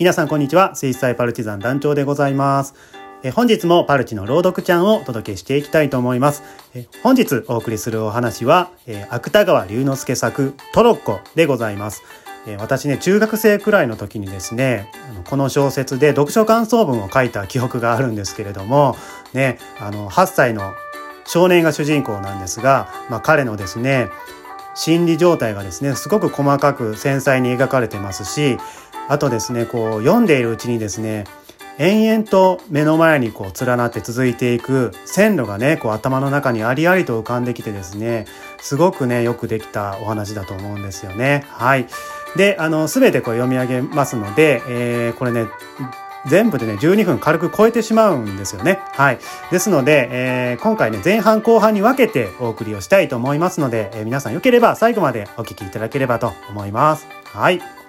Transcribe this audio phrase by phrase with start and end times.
[0.00, 0.74] 皆さんこんにちは。
[0.76, 2.74] 水彩パルチザン団長でございます。
[3.22, 6.42] え本日もパルチの朗読ちゃんをお届けしていきたいと思います。
[6.74, 12.02] え本日お送りするお話は、え芥川龍之介作トロッコでございます。
[12.46, 14.90] え私ね中学生くらいの時にですね
[15.28, 18.96] この小説で読書感想文を書いた記憶があるんですけれども
[19.34, 20.72] ねあの8歳の
[21.26, 24.08] 少年が主人公なんですが、まあ、彼のですね
[24.74, 28.56] 心理状態がですねすごく細かく繊細に描かれてますし
[29.10, 31.24] あとですねこう読んでいるうちにですね
[31.78, 38.26] 延々と目の前にこう連なって続いていく線路がねこう頭の中にありありと浮かんできてですね
[38.60, 41.44] すごくねよくできたお話だと思うんですよね。
[41.48, 41.86] はい
[42.36, 45.46] であの全てこう読み上げますので、えー、これね
[46.28, 48.78] 全部でね12分軽く超えてしまうんですよね。
[48.92, 49.18] はい。
[49.50, 57.08] ですので、えー、今回ね前半後半に分けてお送りをしたいと思いますので、えー、皆さんよければ最後までお聴きいただければと思います。
[57.24, 57.79] はい。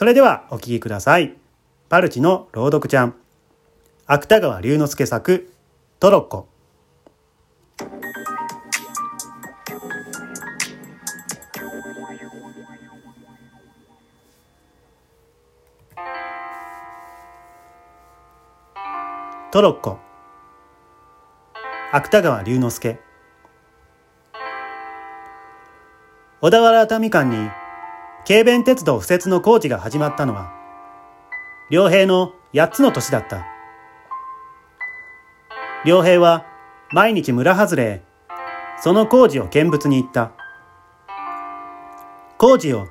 [0.00, 1.36] それではお聴きください。
[1.90, 3.16] パルチの朗読ちゃん。
[4.06, 5.52] 芥川龍之介作、
[5.98, 6.48] トロッコ。
[19.52, 19.98] トロッコ
[21.92, 22.98] 芥川龍之介
[26.40, 27.50] 小田原熱海間に
[28.30, 30.52] 軽便鉄道敷設の工事が始まったのは
[31.68, 33.44] 良平の8つの年だった
[35.84, 36.46] 良平は
[36.92, 38.02] 毎日村外れへ
[38.80, 40.30] その工事を見物に行った
[42.38, 42.86] 工事を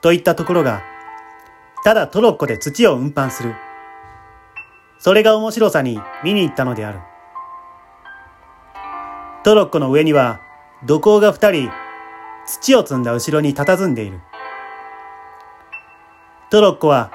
[0.00, 0.82] といったところが
[1.84, 3.54] ただトロッコで土を運搬する
[4.98, 7.00] それが面白さに見に行ったのである。
[9.44, 10.40] トロッコの上には
[10.86, 11.70] 土工が二人
[12.46, 14.20] 土を積んだ後ろに佇んでいる。
[16.50, 17.12] トロッコは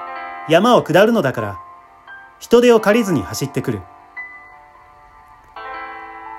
[0.48, 1.60] 山を下るのだから
[2.38, 3.80] 人手を借りずに走ってくる。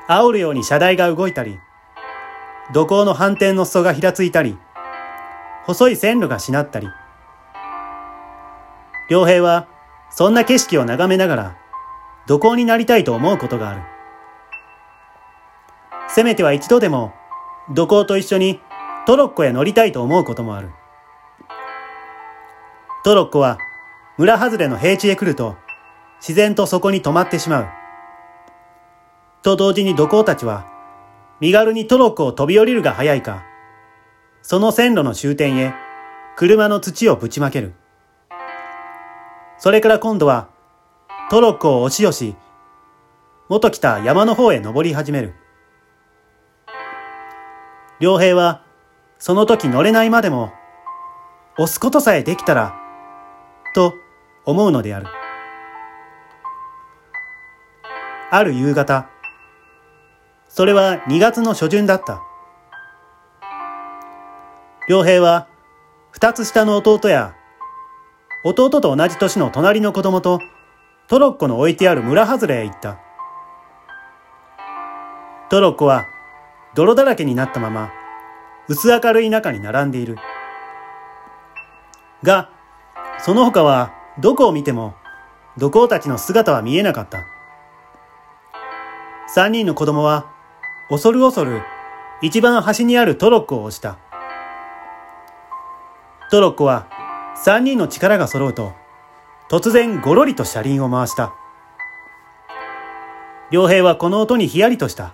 [0.08, 1.60] 煽るように車台が動いたり、
[2.74, 4.58] 土工の反転の裾がひらついたり、
[5.66, 6.88] 細い線路がしなったり。
[9.10, 9.68] 良平は
[10.10, 11.58] そんな景色を眺めながら、
[12.26, 13.82] 土工になりたいと思うことがある。
[16.08, 17.14] せめては一度でも、
[17.74, 18.62] 土工と一緒に
[19.06, 20.70] トロッコへ乗りたいと思うこともある。
[23.08, 23.58] トロッコは
[24.18, 25.56] 村外れの平地へ来ると、
[26.20, 27.68] 自然とそこに止まってしまう。
[29.44, 30.68] と同時に土工たちは、
[31.40, 33.46] 身軽にトロッコを飛び降りるが早いか、
[34.42, 35.74] その線路の終点へ
[36.36, 37.76] 車の土をぶちまける。
[39.58, 40.50] それから今度は、
[41.30, 42.36] トロッコを押し寄し、
[43.48, 45.34] 元来た山の方へ登り始める。
[48.02, 48.64] 良平は、
[49.18, 50.52] その時乗れないまでも、
[51.58, 52.84] 押すことさえできたら、
[53.78, 53.94] と
[54.44, 55.06] 思うのである。
[58.32, 59.08] ある夕方、
[60.50, 62.24] それは2月の初旬だった。
[64.90, 65.48] 良平は、
[66.10, 67.36] 二つ下の弟や
[68.44, 70.40] 弟と同じ年の隣の子供と
[71.08, 72.98] トロッコの置いてある村外れへ行った。
[75.52, 76.06] トロッコは
[76.74, 77.92] 泥だらけになったまま
[78.68, 80.16] 薄明るい中に並んでいる。
[82.24, 82.57] が、
[83.20, 84.96] その他はどこを見ても
[85.58, 87.26] 土工たちの姿は見えなかった。
[89.28, 90.32] 三人の子供は
[90.90, 91.62] 恐る恐る
[92.22, 93.98] 一番端にあるトロッコを押した。
[96.32, 96.88] トロッコは
[97.36, 98.74] 三人の力が揃うと、
[99.50, 101.34] 突然ごろりと車輪を回した。
[103.50, 105.14] 良平はこの音にヒヤリとした。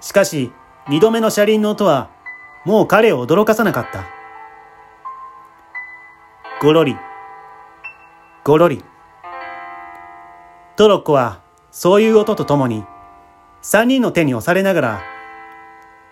[0.00, 0.52] しかし、
[0.88, 2.10] 二度目の車輪の音は、
[2.64, 4.15] もう彼を驚かさなかった。
[6.58, 6.96] ごろり、
[8.42, 8.82] ごろり。
[10.76, 12.82] トロッコは、そういう音とともに、
[13.60, 15.02] 三人の手に押されながら、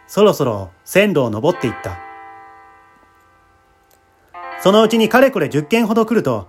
[0.06, 1.98] そろそろ線路を登っていった。
[4.60, 6.46] そのうちにかれこれ10件ほど来ると、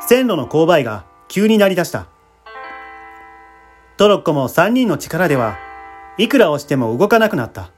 [0.00, 2.08] 線路の勾配が急になりだした。
[3.96, 5.56] トロッコも3人の力では、
[6.16, 7.70] いくら押しても動かなくなった。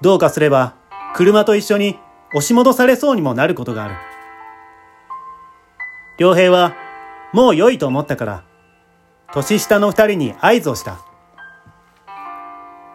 [0.00, 0.74] どうかすれば、
[1.14, 2.00] 車と一緒に
[2.30, 3.94] 押し戻されそうにもなることがある。
[6.18, 6.74] 良平は、
[7.32, 8.44] もう良いと思ったから、
[9.32, 10.98] 年下の二人に合図をした。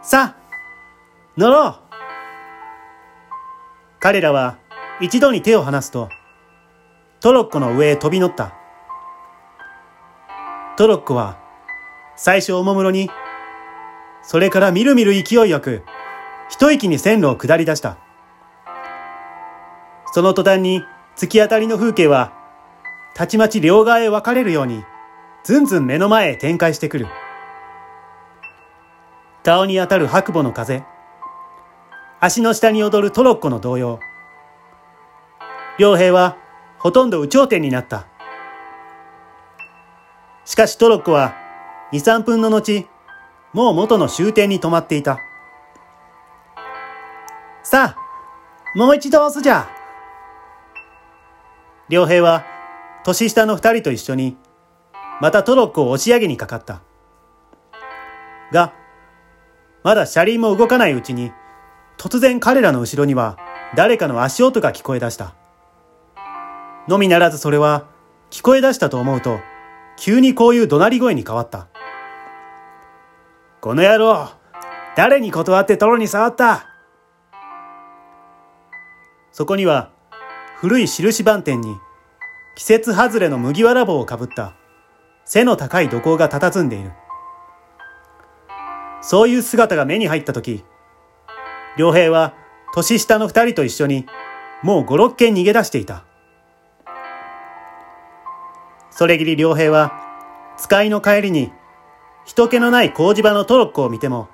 [0.02, 0.42] さあ、
[1.38, 1.76] 乗ろう
[4.00, 4.58] 彼らは
[5.00, 6.10] 一度に手を離すと、
[7.20, 8.54] トロッコの上へ飛び乗った。
[10.76, 11.38] トロッコは
[12.16, 13.10] 最初おもむろに、
[14.24, 15.84] それからみるみる勢いよく、
[16.50, 17.98] 一息に線路を下り出した。
[20.12, 20.84] その途端に
[21.16, 22.34] 突き当たりの風景は、
[23.16, 24.84] たちまち両側へ分かれるように、
[25.44, 27.08] ずんずん目の前へ展開してくる。
[29.44, 30.84] 顔に当たる白母の風。
[32.20, 34.00] 足の下に踊るトロッコの動揺。
[35.80, 36.38] 良平は
[36.78, 38.06] ほとんど有頂天になった。
[40.46, 41.34] しかしトロッコは
[41.94, 42.88] 2、3分の後、
[43.54, 45.20] もう元の終点に止まっていた。
[47.64, 49.81] さあ、もう一度押すじゃ。
[51.92, 52.46] 良平は
[53.04, 54.38] 年下の二人と一緒に、
[55.20, 56.82] またトロッコを押し上げにかかった。
[58.54, 58.74] が、
[59.84, 61.34] まだ車輪も動かないうちに、
[61.98, 63.38] 突然彼らの後ろには
[63.76, 65.36] 誰かの足音が聞こえ出した。
[66.88, 67.88] のみならずそれは、
[68.30, 69.42] 聞こえ出したと思うと、
[69.98, 71.68] 急にこういう怒鳴り声に変わった。
[73.60, 74.30] この野郎
[74.96, 76.68] 誰に断ってトロに触った？
[79.34, 79.92] そこには、
[80.62, 81.80] 古い印番店に、
[82.54, 84.54] 季節外れの麦わら帽をかぶった、
[85.26, 86.92] 背の高い土工が佇んでいる。
[89.02, 90.64] そういう姿が目に入ったとき、
[91.78, 92.36] 良平は
[92.76, 94.06] 年下の二人と一緒に、
[94.62, 96.06] もう五六軒逃げ出していた。
[98.92, 99.94] それぎり良平は、
[100.58, 101.52] 使いの帰りに、
[102.24, 104.30] 人気のない工事場のトロッコを見ても、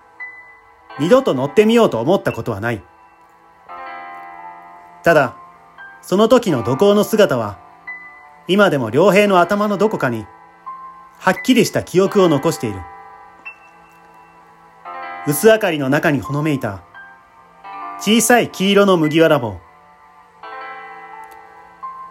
[1.00, 2.84] 二度と乗ってみようと思ったことはない。
[5.04, 5.47] ただ、
[6.08, 7.60] その時の土工の姿は、
[8.48, 10.26] 今でも良平の頭のどこかに、
[11.20, 12.80] はっきりした記憶を残している。
[15.28, 16.82] 薄明かりの中にほのめいた、
[18.00, 19.60] 小さい黄色の麦わら帽。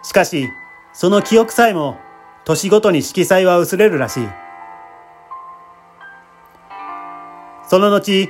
[0.03, 0.47] しかし、
[0.93, 1.97] その記憶さえも、
[2.45, 4.29] 年ごとに色彩は薄れるらしい。
[7.67, 8.29] その後、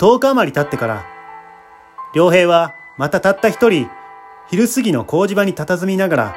[0.00, 1.06] 10日余り経ってから、
[2.12, 3.88] 良平はまたたった一人、
[4.48, 6.36] 昼過ぎの工事場に佇みながら、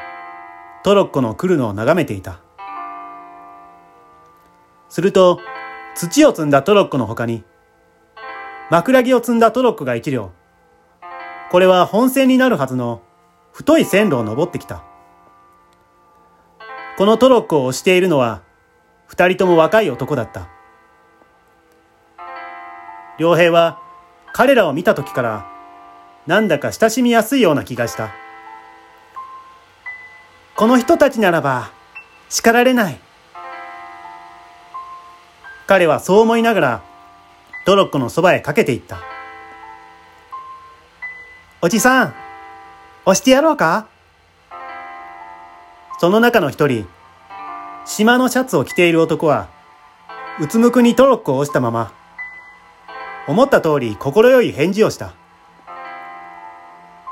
[0.84, 2.40] トロッコの来るのを眺めていた。
[4.90, 5.40] すると、
[5.96, 7.44] 土を積んだトロッコの他に、
[8.72, 10.32] 枕木を積んだトロッコが一両。
[11.52, 13.02] これは本線になるはずの
[13.52, 14.84] 太い線路を登ってきた。
[16.98, 18.42] このトロッコを押しているのは、
[19.06, 20.50] 二人とも若い男だった。
[23.20, 23.80] 良平は
[24.34, 25.59] 彼らを見た時から、
[26.30, 28.12] なんだか親しみやすいような気がした。
[30.56, 31.72] この人たちならば、
[32.30, 33.00] 叱られない。
[35.66, 36.82] 彼はそう思いながら、
[37.66, 39.00] トロッコのそばへかけていった。
[41.64, 42.14] おじさん、
[43.06, 43.88] 押してやろうか？
[45.98, 46.88] その中の一人、
[47.86, 49.48] 島のシャツを着ている男は、
[50.40, 51.92] うつむくにトロッコを押したまま、
[53.28, 55.14] 思った通り心よい返事をした。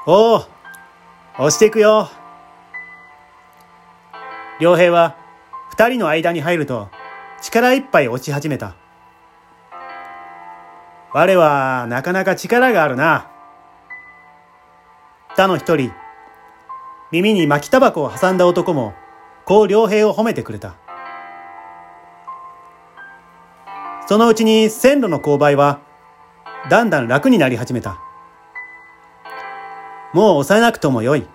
[0.09, 0.45] おお、
[1.37, 2.09] 押していくよ。
[4.57, 5.17] 良平は
[5.71, 6.87] 二人の間に入ると
[7.41, 8.77] 力いっぱい押し始めた。
[11.11, 13.29] 我はなかなか力があるな。
[15.35, 15.91] 他の一人、
[17.11, 18.93] 耳に巻きタバコを挟んだ男も、
[19.43, 20.75] こう良平を褒めてくれた。
[24.07, 25.81] そのうちに線路の勾配は、
[26.69, 28.06] だんだん楽になり始めた。
[30.17, 31.27] もう押さなくともよい。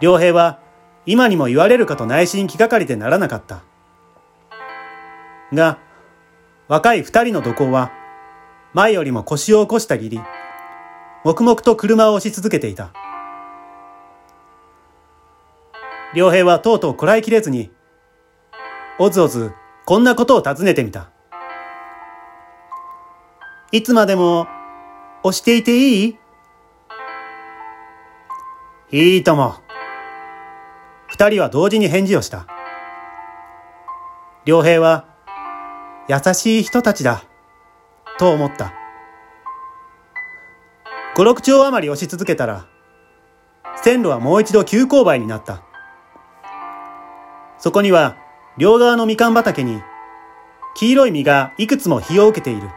[0.00, 0.58] 良平は、
[1.04, 3.62] 今にも言われるかと内心気がかりでならなかった。
[5.52, 5.78] が、
[6.66, 7.92] 若い二人の土工は、
[8.72, 10.20] 前よりも腰を起こしたぎり、
[11.22, 12.90] 黙々と車を押し続けていた。
[16.12, 17.70] 良平はとうとうこらえきれずに、
[18.98, 19.52] おずおず
[19.84, 21.10] こんなことを尋ねてみた。
[23.70, 24.48] いつまでも
[25.22, 26.18] 押していていい？
[28.92, 29.56] いいとも。
[31.08, 32.46] 二人は同時に返事をした。
[34.44, 35.06] 良平は
[36.08, 37.24] 優しい人たちだ、
[38.16, 38.72] と思った。
[41.16, 42.68] 五六丁余り押し続けたら、
[43.82, 45.62] 線路はもう一度急勾配になった。
[47.58, 48.16] そこには、
[48.56, 49.82] 両側のみかん畑に、
[50.76, 52.68] 黄色い実がいくつも日を受けている。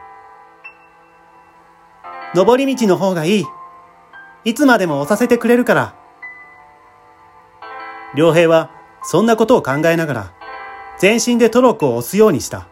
[2.34, 3.46] 登り道の方がいい。
[4.46, 5.99] いつまでも押させてくれるから。
[8.16, 8.72] 良平は、
[9.04, 10.34] そんなことを考えながら、
[10.98, 12.68] 全身でトロッコを押すようにした。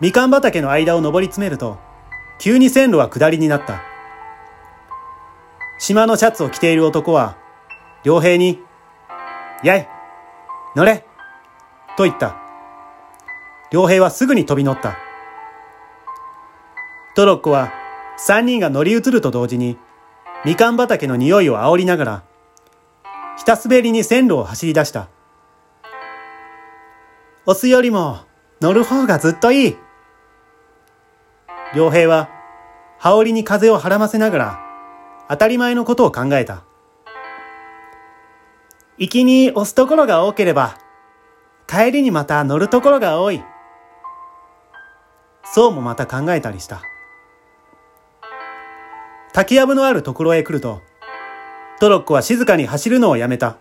[0.00, 1.78] みかん畑の間を登り詰めると、
[2.38, 3.82] 急に線路は下りになった。
[5.78, 7.36] 島のシャツを着ている男は、
[8.04, 8.60] 良平に、
[9.62, 9.88] やい
[10.74, 11.04] 乗れ
[11.96, 12.36] と言った。
[13.70, 14.96] 良平はすぐに飛び乗った。
[17.14, 17.72] トロッコは
[18.16, 19.76] 三人が乗り移ると同時に
[20.44, 22.22] みかん畑の匂いを煽りながら、
[23.42, 25.08] ひたすべりに線路を走り出した。
[27.44, 28.20] 押すよりも
[28.60, 29.76] 乗る方がずっといい。
[31.74, 32.28] 良平は
[33.00, 34.60] 羽織に風をはらませながら
[35.28, 36.62] 当たり前のことを考えた。
[38.96, 40.78] 行きに押すところが多ければ
[41.66, 43.42] 帰りにまた乗るところが多い。
[45.42, 46.80] そうもまた考えたりした。
[49.32, 50.80] 竹やぶのあるところへ来ると、
[51.82, 53.56] トロッコは静かに走るのをやめた。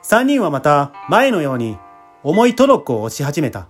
[0.00, 1.76] 三人はまた前のように
[2.22, 3.68] 重いトロッコを押し始めた。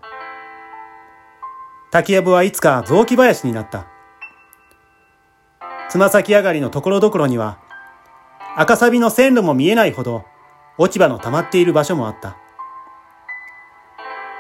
[1.90, 3.88] 竹やぶはいつか雑木林になった。
[5.88, 7.58] つま先上がりのところどころには、
[8.54, 10.24] 赤サビの線路も見えないほど
[10.78, 12.36] 落ち葉の溜まっている場所もあった。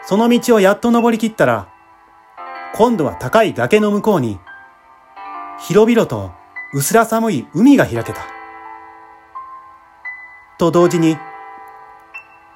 [0.04, 1.68] その道をやっと登り切ったら、
[2.76, 4.38] 今度は高い崖の向こうに、
[5.58, 8.26] 広々と薄ら寒い海が開けた。
[10.58, 11.16] と同時に、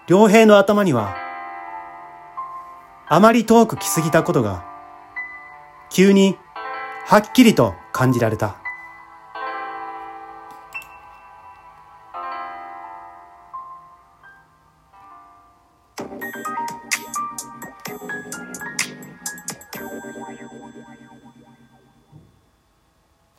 [0.08, 1.16] 良平の頭には、
[3.08, 4.64] あまり遠く来すぎたことが、
[5.90, 6.36] 急に
[7.06, 8.59] はっきりと感じられた。